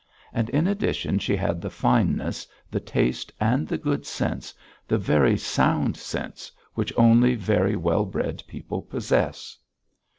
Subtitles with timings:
[0.33, 4.51] And in addition she had the fineness, the taste, and the good sense,
[4.87, 9.59] the very sound sense which only very well bred people possess!